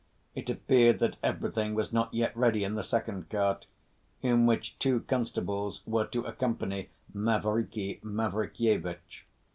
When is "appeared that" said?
0.49-1.17